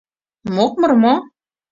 [0.55, 1.15] Мокмыр мо?